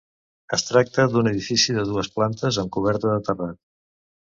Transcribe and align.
Es 0.55 0.63
tracta 0.69 1.05
d'un 1.11 1.29
edifici 1.33 1.77
de 1.77 1.85
dues 1.93 2.13
plantes 2.19 2.61
amb 2.65 2.77
coberta 2.79 3.15
de 3.17 3.25
terrat. 3.33 3.65